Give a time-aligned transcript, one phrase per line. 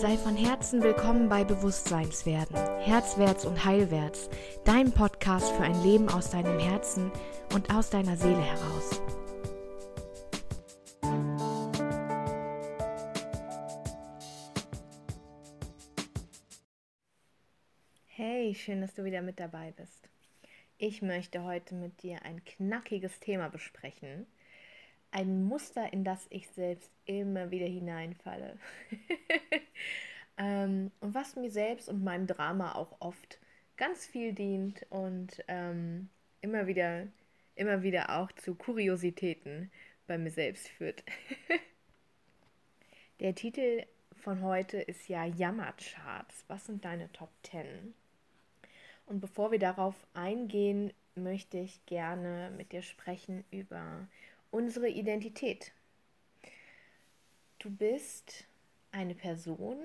[0.00, 4.30] Sei von Herzen willkommen bei Bewusstseinswerden, Herzwärts und Heilwärts,
[4.64, 7.10] dein Podcast für ein Leben aus deinem Herzen
[7.52, 9.02] und aus deiner Seele heraus.
[18.06, 20.08] Hey, schön, dass du wieder mit dabei bist.
[20.76, 24.28] Ich möchte heute mit dir ein knackiges Thema besprechen.
[25.10, 28.58] Ein Muster, in das ich selbst immer wieder hineinfalle.
[30.38, 33.38] ähm, und was mir selbst und meinem Drama auch oft
[33.76, 37.06] ganz viel dient und ähm, immer wieder,
[37.54, 39.70] immer wieder auch zu Kuriositäten
[40.06, 41.02] bei mir selbst führt.
[43.20, 43.84] Der Titel
[44.16, 46.44] von heute ist ja Jammercharts.
[46.48, 47.94] Was sind deine Top 10?
[49.06, 54.06] Und bevor wir darauf eingehen, möchte ich gerne mit dir sprechen über
[54.50, 55.72] unsere Identität.
[57.58, 58.46] Du bist
[58.92, 59.78] eine Person,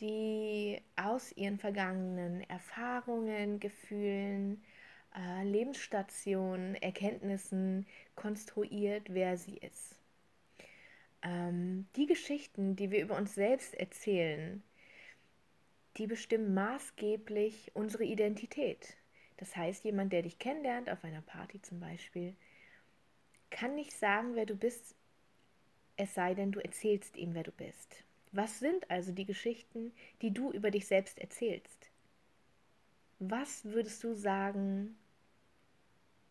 [0.00, 4.62] die aus ihren vergangenen Erfahrungen, Gefühlen,
[5.14, 9.96] äh, Lebensstationen, Erkenntnissen konstruiert, wer sie ist.
[11.22, 14.62] Ähm, die Geschichten, die wir über uns selbst erzählen,
[15.96, 18.96] die bestimmen maßgeblich unsere Identität.
[19.38, 22.34] Das heißt, jemand, der dich kennenlernt, auf einer Party zum Beispiel,
[23.56, 24.94] kann nicht sagen, wer du bist,
[25.96, 28.04] es sei denn, du erzählst ihm, wer du bist.
[28.32, 31.90] Was sind also die Geschichten, die du über dich selbst erzählst?
[33.18, 34.96] Was würdest du sagen,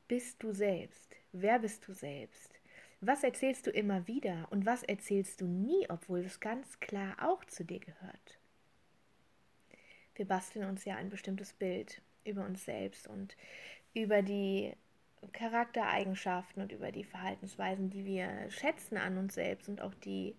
[0.08, 1.16] bist du selbst?
[1.32, 2.60] Wer bist du selbst?
[3.02, 7.44] Was erzählst du immer wieder und was erzählst du nie, obwohl es ganz klar auch
[7.46, 8.40] zu dir gehört?
[10.16, 13.36] wir basteln uns ja ein bestimmtes Bild über uns selbst und
[13.94, 14.74] über die
[15.34, 20.36] Charaktereigenschaften und über die Verhaltensweisen, die wir schätzen an uns selbst und auch die,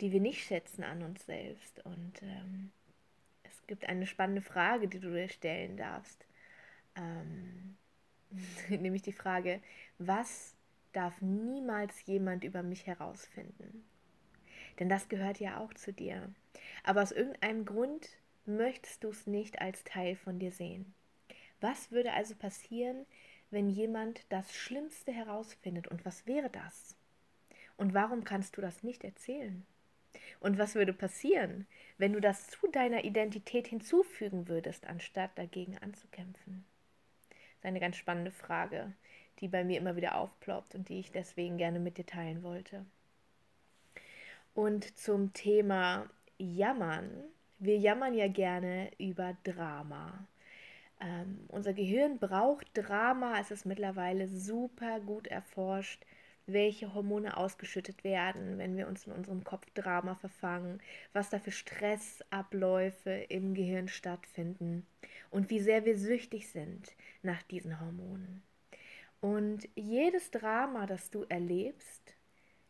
[0.00, 1.84] die wir nicht schätzen an uns selbst.
[1.84, 2.70] Und ähm,
[3.44, 6.26] es gibt eine spannende Frage, die du dir stellen darfst.
[6.96, 7.76] Ähm,
[8.68, 9.60] nämlich die Frage,
[9.98, 10.54] was
[10.92, 13.84] darf niemals jemand über mich herausfinden?
[14.78, 16.32] Denn das gehört ja auch zu dir.
[16.82, 18.08] Aber aus irgendeinem Grund
[18.46, 20.94] möchtest du es nicht als Teil von dir sehen.
[21.60, 23.06] Was würde also passieren,
[23.54, 25.88] wenn jemand das Schlimmste herausfindet?
[25.88, 26.94] Und was wäre das?
[27.78, 29.64] Und warum kannst du das nicht erzählen?
[30.40, 31.66] Und was würde passieren,
[31.96, 36.64] wenn du das zu deiner Identität hinzufügen würdest, anstatt dagegen anzukämpfen?
[37.28, 38.92] Das ist eine ganz spannende Frage,
[39.40, 42.84] die bei mir immer wieder aufploppt und die ich deswegen gerne mit dir teilen wollte.
[44.52, 47.24] Und zum Thema Jammern
[47.58, 50.26] wir jammern ja gerne über Drama.
[51.00, 53.38] Ähm, unser Gehirn braucht Drama.
[53.40, 56.04] Es ist mittlerweile super gut erforscht,
[56.46, 60.80] welche Hormone ausgeschüttet werden, wenn wir uns in unserem Kopf Drama verfangen,
[61.12, 64.86] was da für Stressabläufe im Gehirn stattfinden
[65.30, 68.42] und wie sehr wir süchtig sind nach diesen Hormonen.
[69.20, 72.14] Und jedes Drama, das du erlebst,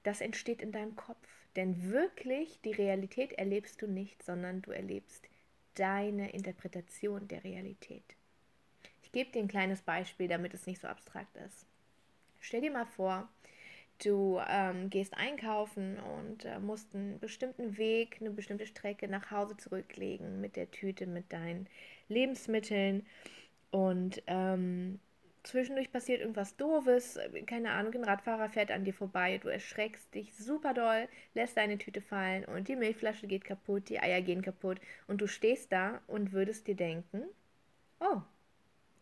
[0.04, 1.28] das entsteht in deinem Kopf.
[1.56, 5.26] Denn wirklich die Realität erlebst du nicht, sondern du erlebst
[5.74, 8.16] deine Interpretation der Realität.
[9.02, 11.66] Ich gebe dir ein kleines Beispiel, damit es nicht so abstrakt ist.
[12.40, 13.28] Stell dir mal vor,
[14.04, 19.56] du ähm, gehst einkaufen und äh, musst einen bestimmten Weg, eine bestimmte Strecke nach Hause
[19.56, 21.68] zurücklegen mit der Tüte, mit deinen
[22.08, 23.06] Lebensmitteln.
[23.70, 25.00] Und ähm,
[25.44, 30.34] zwischendurch passiert irgendwas Doofes, keine Ahnung, ein Radfahrer fährt an dir vorbei, du erschreckst dich
[30.36, 34.80] super doll, lässt deine Tüte fallen und die Milchflasche geht kaputt, die Eier gehen kaputt
[35.06, 37.24] und du stehst da und würdest dir denken,
[38.00, 38.22] oh,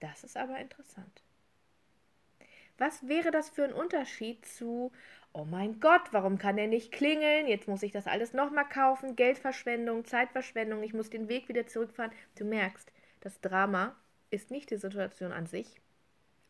[0.01, 1.23] das ist aber interessant.
[2.79, 4.91] Was wäre das für ein Unterschied zu,
[5.33, 7.47] oh mein Gott, warum kann er nicht klingeln?
[7.47, 9.15] Jetzt muss ich das alles nochmal kaufen.
[9.15, 12.13] Geldverschwendung, Zeitverschwendung, ich muss den Weg wieder zurückfahren.
[12.37, 13.95] Du merkst, das Drama
[14.31, 15.81] ist nicht die Situation an sich,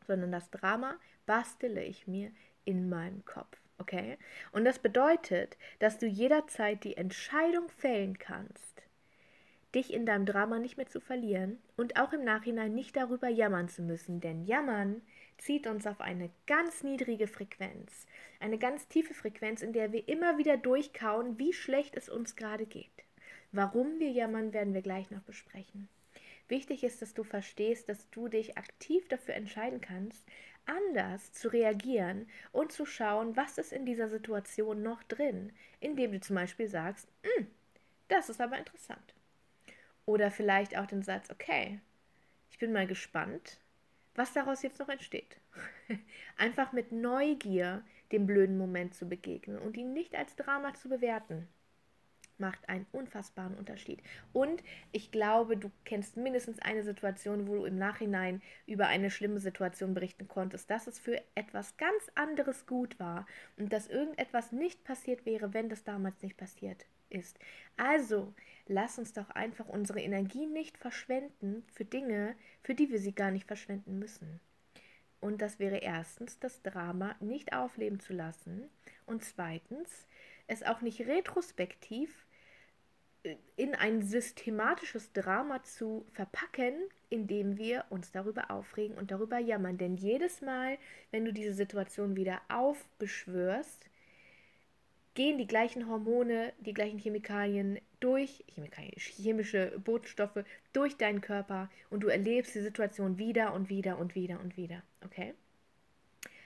[0.06, 0.96] sondern das Drama
[1.26, 2.30] bastele ich mir
[2.64, 3.58] in meinem Kopf.
[3.78, 4.16] Okay?
[4.52, 8.82] Und das bedeutet, dass du jederzeit die Entscheidung fällen kannst,
[9.74, 13.68] dich in deinem Drama nicht mehr zu verlieren und auch im Nachhinein nicht darüber jammern
[13.68, 15.02] zu müssen, denn jammern
[15.38, 18.06] zieht uns auf eine ganz niedrige Frequenz,
[18.38, 22.66] eine ganz tiefe Frequenz, in der wir immer wieder durchkauen, wie schlecht es uns gerade
[22.66, 22.86] geht.
[23.50, 25.88] Warum wir jammern, werden wir gleich noch besprechen.
[26.52, 30.22] Wichtig ist, dass du verstehst, dass du dich aktiv dafür entscheiden kannst,
[30.66, 36.20] anders zu reagieren und zu schauen, was ist in dieser Situation noch drin, indem du
[36.20, 37.46] zum Beispiel sagst, hm,
[38.08, 39.14] das ist aber interessant.
[40.04, 41.80] Oder vielleicht auch den Satz, okay,
[42.50, 43.58] ich bin mal gespannt,
[44.14, 45.38] was daraus jetzt noch entsteht.
[46.36, 47.82] Einfach mit Neugier
[48.12, 51.48] dem blöden Moment zu begegnen und ihn nicht als Drama zu bewerten.
[52.42, 54.02] Macht einen unfassbaren Unterschied.
[54.32, 59.38] Und ich glaube, du kennst mindestens eine Situation, wo du im Nachhinein über eine schlimme
[59.38, 64.82] Situation berichten konntest, dass es für etwas ganz anderes gut war und dass irgendetwas nicht
[64.82, 67.38] passiert wäre, wenn das damals nicht passiert ist.
[67.76, 68.34] Also,
[68.66, 73.30] lass uns doch einfach unsere Energie nicht verschwenden für Dinge, für die wir sie gar
[73.30, 74.40] nicht verschwenden müssen.
[75.20, 78.68] Und das wäre erstens, das Drama nicht aufleben zu lassen
[79.06, 80.08] und zweitens,
[80.48, 82.26] es auch nicht retrospektiv
[83.56, 86.74] in ein systematisches Drama zu verpacken,
[87.08, 89.78] indem wir uns darüber aufregen und darüber jammern.
[89.78, 90.78] Denn jedes Mal,
[91.10, 93.86] wenn du diese Situation wieder aufbeschwörst,
[95.14, 102.00] gehen die gleichen Hormone, die gleichen Chemikalien durch, Chemikalien, chemische Botenstoffe durch deinen Körper und
[102.00, 104.82] du erlebst die Situation wieder und wieder und wieder und wieder.
[105.04, 105.34] Okay?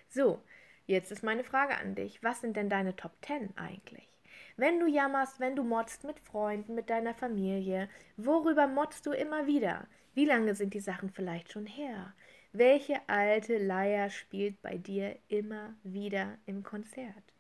[0.09, 0.43] So,
[0.87, 2.23] jetzt ist meine Frage an dich.
[2.23, 4.16] Was sind denn deine Top 10 eigentlich?
[4.57, 9.47] Wenn du jammerst, wenn du motzt mit Freunden, mit deiner Familie, worüber motzt du immer
[9.47, 9.87] wieder?
[10.15, 12.15] Wie lange sind die Sachen vielleicht schon her?
[12.53, 17.35] Welche alte Leier spielt bei dir immer wieder im Konzert?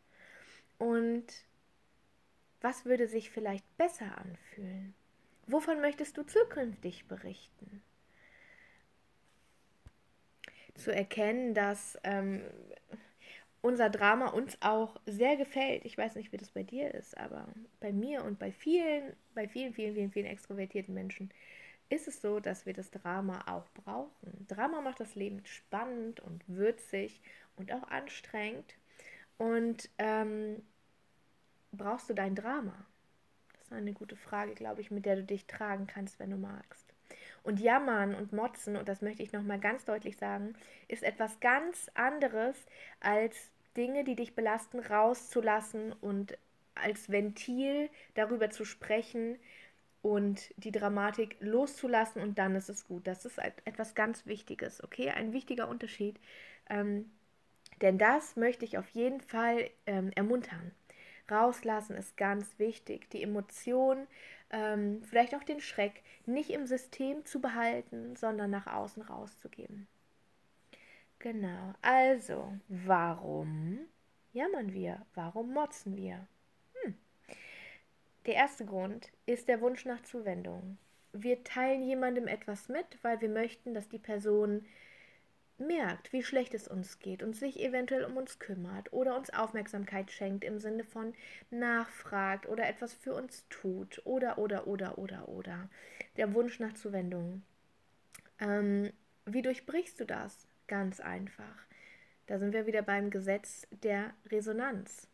[0.78, 1.24] Und
[2.60, 4.94] was würde sich vielleicht besser anfühlen?
[5.46, 7.82] Wovon möchtest du zukünftig berichten?
[10.74, 12.42] Zu erkennen, dass ähm,
[13.66, 15.84] unser Drama uns auch sehr gefällt.
[15.84, 17.48] Ich weiß nicht, wie das bei dir ist, aber
[17.80, 21.30] bei mir und bei vielen, bei vielen, vielen, vielen, vielen extrovertierten Menschen
[21.88, 24.46] ist es so, dass wir das Drama auch brauchen.
[24.46, 27.20] Drama macht das Leben spannend und würzig
[27.56, 28.76] und auch anstrengend.
[29.36, 30.62] Und ähm,
[31.72, 32.86] brauchst du dein Drama?
[33.52, 36.36] Das ist eine gute Frage, glaube ich, mit der du dich tragen kannst, wenn du
[36.36, 36.94] magst.
[37.42, 40.54] Und jammern und motzen, und das möchte ich nochmal ganz deutlich sagen,
[40.86, 42.56] ist etwas ganz anderes
[43.00, 46.38] als Dinge, die dich belasten, rauszulassen und
[46.74, 49.38] als Ventil darüber zu sprechen
[50.02, 53.06] und die Dramatik loszulassen und dann ist es gut.
[53.06, 55.10] Das ist etwas ganz Wichtiges, okay?
[55.10, 56.20] Ein wichtiger Unterschied.
[56.68, 57.10] Ähm,
[57.82, 60.72] denn das möchte ich auf jeden Fall ähm, ermuntern.
[61.30, 63.10] Rauslassen ist ganz wichtig.
[63.10, 64.06] Die Emotion,
[64.50, 69.88] ähm, vielleicht auch den Schreck, nicht im System zu behalten, sondern nach außen rauszugeben.
[71.18, 71.74] Genau.
[71.82, 73.80] Also, warum
[74.32, 75.04] jammern wir?
[75.14, 76.26] Warum motzen wir?
[76.82, 76.94] Hm.
[78.26, 80.78] Der erste Grund ist der Wunsch nach Zuwendung.
[81.12, 84.66] Wir teilen jemandem etwas mit, weil wir möchten, dass die Person
[85.58, 90.10] merkt, wie schlecht es uns geht und sich eventuell um uns kümmert oder uns Aufmerksamkeit
[90.10, 91.14] schenkt im Sinne von
[91.50, 95.70] nachfragt oder etwas für uns tut oder oder oder oder oder
[96.16, 97.42] der Wunsch nach Zuwendung.
[98.38, 98.92] Ähm,
[99.24, 100.45] wie durchbrichst du das?
[100.66, 101.66] Ganz einfach.
[102.26, 105.08] Da sind wir wieder beim Gesetz der Resonanz.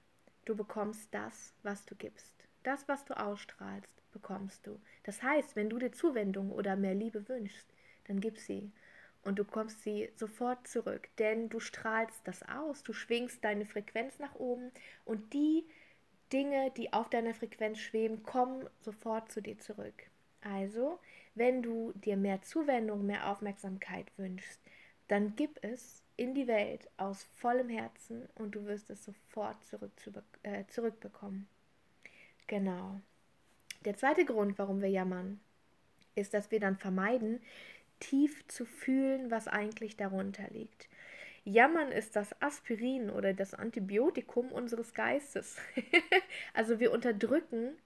[0.45, 2.35] Du bekommst das, was du gibst.
[2.63, 4.81] Das, was du ausstrahlst, bekommst du.
[5.03, 7.67] Das heißt, wenn du dir Zuwendung oder mehr Liebe wünschst,
[8.05, 8.73] dann gib sie
[9.25, 14.19] und du kommst sie sofort zurück, denn du strahlst das aus, du schwingst deine Frequenz
[14.19, 14.71] nach oben
[15.05, 15.65] und die
[16.33, 19.95] Dinge, die auf deiner Frequenz schweben, kommen sofort zu dir zurück.
[20.41, 20.99] Also,
[21.35, 24.62] wenn du dir mehr Zuwendung, mehr Aufmerksamkeit wünschst,
[25.09, 29.93] dann gib es in die Welt aus vollem Herzen und du wirst es sofort zurück
[29.99, 30.13] zu,
[30.43, 31.49] äh, zurückbekommen.
[32.47, 33.01] Genau.
[33.85, 35.41] Der zweite Grund, warum wir jammern,
[36.15, 37.41] ist, dass wir dann vermeiden,
[37.99, 40.89] tief zu fühlen, was eigentlich darunter liegt.
[41.45, 45.57] Jammern ist das Aspirin oder das Antibiotikum unseres Geistes.
[46.55, 47.77] also wir unterdrücken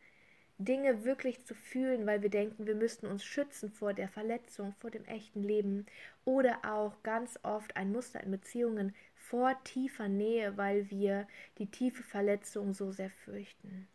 [0.59, 4.91] Dinge wirklich zu fühlen, weil wir denken, wir müssten uns schützen vor der Verletzung, vor
[4.91, 5.87] dem echten Leben
[6.25, 12.03] oder auch ganz oft ein Muster in Beziehungen vor tiefer Nähe, weil wir die tiefe
[12.03, 13.87] Verletzung so sehr fürchten.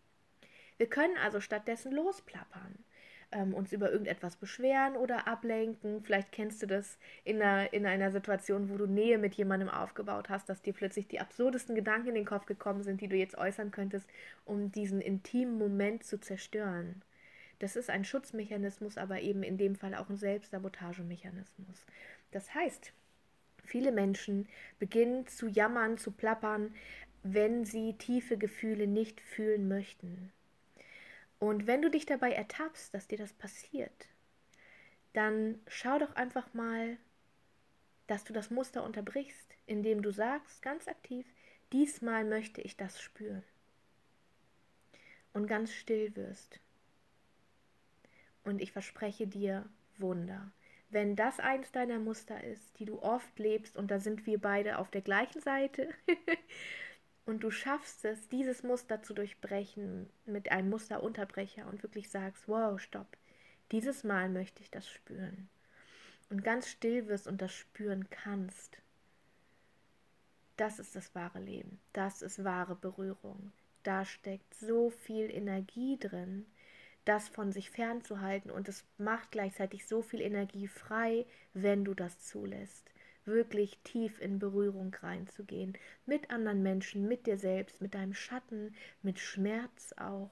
[0.77, 2.77] Wir können also stattdessen losplappern
[3.31, 6.01] ähm, uns über irgendetwas beschweren oder ablenken.
[6.03, 10.29] Vielleicht kennst du das in einer, in einer Situation, wo du Nähe mit jemandem aufgebaut
[10.29, 13.37] hast, dass dir plötzlich die absurdesten Gedanken in den Kopf gekommen sind, die du jetzt
[13.37, 14.07] äußern könntest,
[14.45, 17.01] um diesen intimen Moment zu zerstören.
[17.59, 21.85] Das ist ein Schutzmechanismus, aber eben in dem Fall auch ein Selbstsabotagemechanismus.
[22.31, 22.91] Das heißt,
[23.63, 24.47] viele Menschen
[24.79, 26.73] beginnen zu jammern, zu plappern,
[27.23, 30.31] wenn sie tiefe Gefühle nicht fühlen möchten.
[31.41, 34.07] Und wenn du dich dabei ertappst, dass dir das passiert,
[35.13, 36.97] dann schau doch einfach mal,
[38.05, 41.25] dass du das Muster unterbrichst, indem du sagst, ganz aktiv,
[41.73, 43.41] diesmal möchte ich das spüren.
[45.33, 46.59] Und ganz still wirst.
[48.43, 49.67] Und ich verspreche dir
[49.97, 50.51] Wunder.
[50.91, 54.77] Wenn das eins deiner Muster ist, die du oft lebst, und da sind wir beide
[54.77, 55.89] auf der gleichen Seite,
[57.25, 62.79] und du schaffst es, dieses Muster zu durchbrechen mit einem Musterunterbrecher und wirklich sagst, wow,
[62.79, 63.17] stopp,
[63.71, 65.49] dieses Mal möchte ich das spüren.
[66.29, 68.77] Und ganz still wirst und das spüren kannst.
[70.57, 71.79] Das ist das wahre Leben.
[71.93, 73.51] Das ist wahre Berührung.
[73.83, 76.45] Da steckt so viel Energie drin,
[77.05, 82.19] das von sich fernzuhalten und es macht gleichzeitig so viel Energie frei, wenn du das
[82.19, 82.91] zulässt
[83.25, 85.77] wirklich tief in Berührung reinzugehen.
[86.05, 90.31] Mit anderen Menschen, mit dir selbst, mit deinem Schatten, mit Schmerz auch.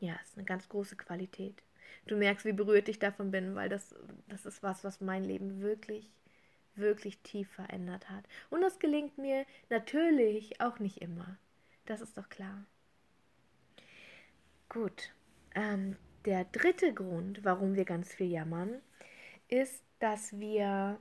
[0.00, 1.62] Ja, ist eine ganz große Qualität.
[2.06, 3.94] Du merkst, wie berührt ich davon bin, weil das,
[4.28, 6.10] das ist was, was mein Leben wirklich,
[6.74, 8.24] wirklich tief verändert hat.
[8.50, 11.38] Und das gelingt mir natürlich auch nicht immer.
[11.86, 12.64] Das ist doch klar.
[14.68, 15.12] Gut.
[15.54, 18.80] Ähm, der dritte Grund, warum wir ganz viel jammern,
[19.48, 20.98] ist, dass wir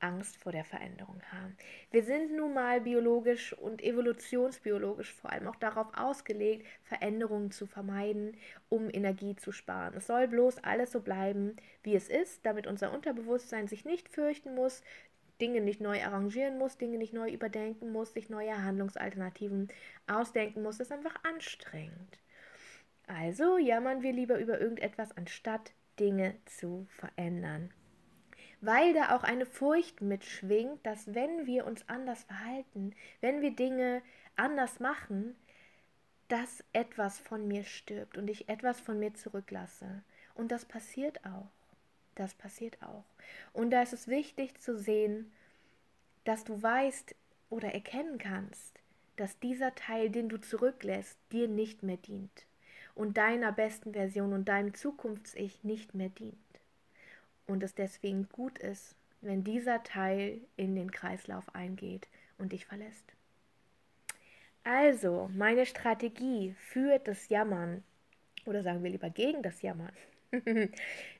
[0.00, 1.56] Angst vor der Veränderung haben.
[1.90, 8.36] Wir sind nun mal biologisch und evolutionsbiologisch vor allem auch darauf ausgelegt, Veränderungen zu vermeiden,
[8.68, 9.94] um Energie zu sparen.
[9.96, 14.54] Es soll bloß alles so bleiben, wie es ist, damit unser Unterbewusstsein sich nicht fürchten
[14.54, 14.82] muss,
[15.40, 19.68] Dinge nicht neu arrangieren muss, Dinge nicht neu überdenken muss, sich neue Handlungsalternativen
[20.06, 20.78] ausdenken muss.
[20.78, 22.18] Das ist einfach anstrengend.
[23.06, 27.72] Also jammern wir lieber über irgendetwas, anstatt Dinge zu verändern
[28.60, 34.02] weil da auch eine Furcht mitschwingt, dass wenn wir uns anders verhalten, wenn wir Dinge
[34.36, 35.36] anders machen,
[36.28, 40.02] dass etwas von mir stirbt und ich etwas von mir zurücklasse.
[40.34, 41.48] Und das passiert auch.
[42.14, 43.04] Das passiert auch.
[43.52, 45.32] Und da ist es wichtig zu sehen,
[46.24, 47.14] dass du weißt
[47.48, 48.80] oder erkennen kannst,
[49.16, 52.46] dass dieser Teil, den du zurücklässt, dir nicht mehr dient
[52.94, 56.36] und deiner besten Version und deinem Zukunfts-Ich nicht mehr dient
[57.48, 63.12] und es deswegen gut ist, wenn dieser Teil in den Kreislauf eingeht und dich verlässt.
[64.62, 67.82] Also, meine Strategie für das Jammern,
[68.44, 69.92] oder sagen wir lieber gegen das Jammern,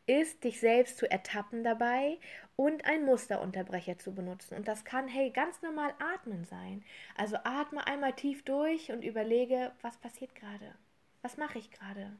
[0.06, 2.18] ist, dich selbst zu ertappen dabei
[2.56, 4.54] und einen Musterunterbrecher zu benutzen.
[4.54, 6.84] Und das kann, hey, ganz normal atmen sein.
[7.16, 10.74] Also atme einmal tief durch und überlege, was passiert gerade?
[11.22, 12.12] Was mache ich gerade?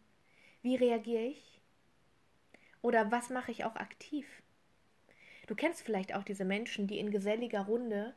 [0.63, 1.58] Wie reagiere ich?
[2.89, 4.25] Oder was mache ich auch aktiv?
[5.47, 8.15] Du kennst vielleicht auch diese Menschen, die in geselliger Runde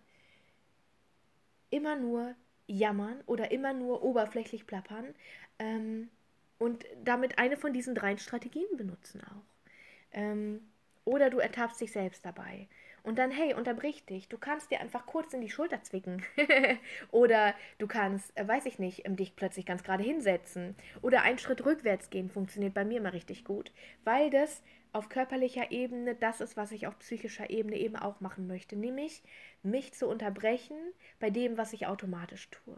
[1.72, 2.36] immer nur
[2.68, 5.13] jammern oder immer nur oberflächlich plappern
[5.60, 6.10] ähm,
[6.58, 9.68] und damit eine von diesen drei Strategien benutzen auch.
[10.13, 10.62] Ähm,
[11.04, 12.70] oder du ertappst dich selbst dabei.
[13.03, 14.29] Und dann, hey, unterbrich dich.
[14.29, 16.24] Du kannst dir einfach kurz in die Schulter zwicken.
[17.12, 20.75] Oder du kannst, äh, weiß ich nicht, ähm, dich plötzlich ganz gerade hinsetzen.
[21.01, 23.72] Oder einen Schritt rückwärts gehen funktioniert bei mir immer richtig gut.
[24.03, 24.62] Weil das
[24.93, 28.75] auf körperlicher Ebene das ist, was ich auf psychischer Ebene eben auch machen möchte.
[28.75, 29.24] Nämlich
[29.63, 30.77] mich zu unterbrechen
[31.20, 32.77] bei dem, was ich automatisch tue.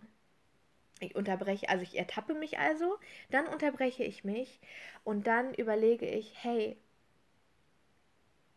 [0.99, 2.97] Ich unterbreche, also ich ertappe mich also,
[3.29, 4.61] dann unterbreche ich mich
[5.03, 6.77] und dann überlege ich, hey,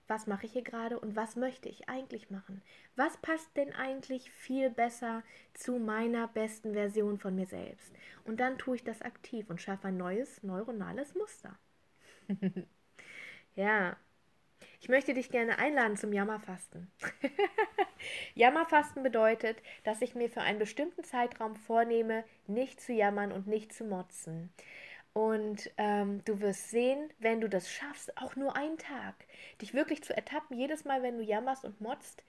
[0.08, 2.62] was mache ich hier gerade und was möchte ich eigentlich machen?
[2.94, 5.22] Was passt denn eigentlich viel besser
[5.54, 7.92] zu meiner besten Version von mir selbst?
[8.24, 11.58] Und dann tue ich das aktiv und schaffe ein neues neuronales Muster.
[13.54, 13.96] ja,
[14.80, 16.90] ich möchte dich gerne einladen zum Jammerfasten.
[18.34, 23.72] Jammerfasten bedeutet, dass ich mir für einen bestimmten Zeitraum vornehme, nicht zu jammern und nicht
[23.72, 24.52] zu motzen.
[25.16, 29.14] Und ähm, du wirst sehen, wenn du das schaffst, auch nur einen Tag,
[29.62, 32.22] dich wirklich zu ertappen, jedes Mal, wenn du jammerst und motzt,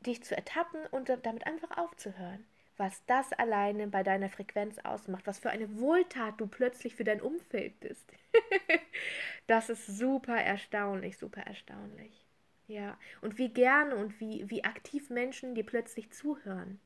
[0.00, 2.44] dich zu ertappen und damit einfach aufzuhören,
[2.76, 7.22] was das alleine bei deiner Frequenz ausmacht, was für eine Wohltat du plötzlich für dein
[7.22, 8.12] Umfeld bist.
[9.46, 12.26] das ist super erstaunlich, super erstaunlich.
[12.68, 16.80] Ja, und wie gerne und wie, wie aktiv Menschen dir plötzlich zuhören.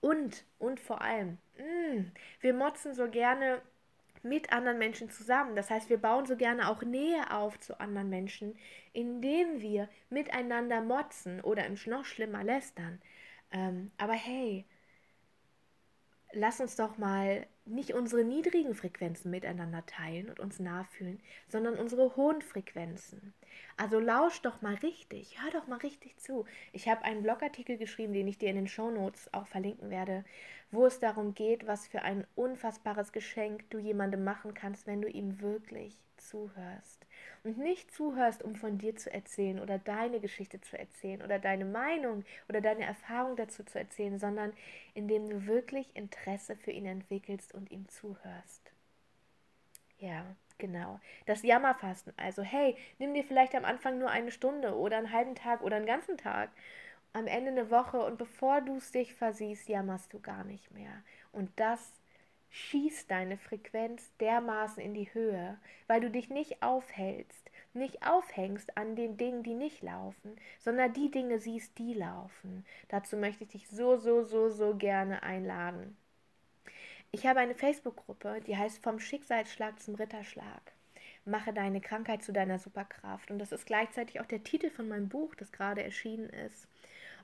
[0.00, 3.60] Und, und vor allem, mh, mm, wir motzen so gerne
[4.28, 5.56] mit anderen Menschen zusammen.
[5.56, 8.56] Das heißt, wir bauen so gerne auch Nähe auf zu anderen Menschen,
[8.92, 13.00] indem wir miteinander motzen oder im noch schlimmer lästern.
[13.52, 14.64] Ähm, aber hey,
[16.32, 22.14] lass uns doch mal nicht unsere niedrigen Frequenzen miteinander teilen und uns nachfühlen, sondern unsere
[22.16, 23.34] hohen Frequenzen.
[23.76, 26.44] Also lausch doch mal richtig, hör doch mal richtig zu.
[26.72, 30.24] Ich habe einen Blogartikel geschrieben, den ich dir in den Show Notes auch verlinken werde,
[30.70, 35.08] wo es darum geht, was für ein unfassbares Geschenk du jemandem machen kannst, wenn du
[35.08, 37.06] ihm wirklich zuhörst.
[37.44, 41.64] Und nicht zuhörst, um von dir zu erzählen oder deine Geschichte zu erzählen oder deine
[41.64, 44.52] Meinung oder deine Erfahrung dazu zu erzählen, sondern
[44.94, 48.72] indem du wirklich Interesse für ihn entwickelst und ihm zuhörst.
[49.98, 50.24] Ja,
[50.58, 51.00] genau.
[51.26, 52.12] Das Jammerfasten.
[52.16, 55.76] Also, hey, nimm dir vielleicht am Anfang nur eine Stunde oder einen halben Tag oder
[55.76, 56.50] einen ganzen Tag
[57.12, 61.02] am Ende eine Woche und bevor du es dich versiehst, jammerst du gar nicht mehr.
[61.32, 61.92] Und das
[62.50, 68.96] schießt deine Frequenz dermaßen in die Höhe, weil du dich nicht aufhältst, nicht aufhängst an
[68.96, 72.64] den Dingen, die nicht laufen, sondern die Dinge siehst, die laufen.
[72.88, 75.96] Dazu möchte ich dich so, so, so, so gerne einladen.
[77.12, 80.72] Ich habe eine Facebook-Gruppe, die heißt Vom Schicksalsschlag zum Ritterschlag.
[81.24, 83.30] Mache deine Krankheit zu deiner Superkraft.
[83.30, 86.68] Und das ist gleichzeitig auch der Titel von meinem Buch, das gerade erschienen ist.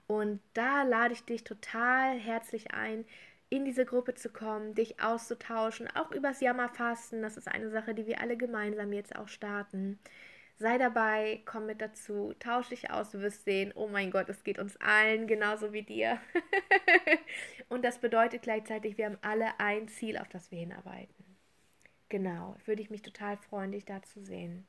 [0.07, 3.05] Und da lade ich dich total herzlich ein,
[3.53, 7.21] in diese Gruppe zu kommen, dich auszutauschen, auch übers Jammerfasten.
[7.21, 9.99] Das ist eine Sache, die wir alle gemeinsam jetzt auch starten.
[10.57, 14.43] Sei dabei, komm mit dazu, tausch dich aus, du wirst sehen, oh mein Gott, es
[14.43, 16.19] geht uns allen genauso wie dir.
[17.69, 21.37] und das bedeutet gleichzeitig, wir haben alle ein Ziel, auf das wir hinarbeiten.
[22.09, 24.67] Genau, würde ich mich total freuen, dich da zu sehen.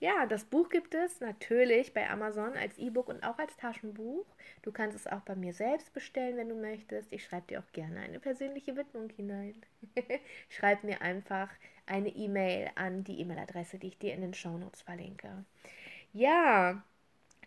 [0.00, 4.26] Ja, das Buch gibt es natürlich bei Amazon als E-Book und auch als Taschenbuch.
[4.62, 7.12] Du kannst es auch bei mir selbst bestellen, wenn du möchtest.
[7.12, 9.54] Ich schreibe dir auch gerne eine persönliche Widmung hinein.
[10.48, 11.48] Schreib mir einfach
[11.86, 15.44] eine E-Mail an die E-Mail-Adresse, die ich dir in den Shownotes verlinke.
[16.12, 16.82] Ja,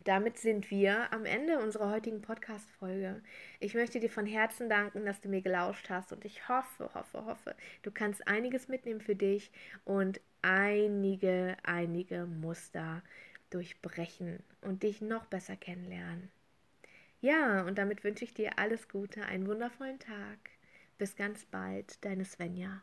[0.08, 3.22] damit sind wir am Ende unserer heutigen Podcast-Folge.
[3.60, 7.26] Ich möchte dir von Herzen danken, dass du mir gelauscht hast und ich hoffe, hoffe,
[7.26, 9.52] hoffe, du kannst einiges mitnehmen für dich
[9.84, 13.04] und einige, einige Muster
[13.50, 16.32] durchbrechen und dich noch besser kennenlernen.
[17.20, 20.38] Ja, und damit wünsche ich dir alles Gute, einen wundervollen Tag.
[20.98, 22.82] Bis ganz bald, deine Svenja.